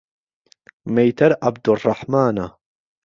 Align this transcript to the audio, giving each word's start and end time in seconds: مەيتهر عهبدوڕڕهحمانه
مەيتهر 0.95 1.35
عهبدوڕڕهحمانه 1.45 2.47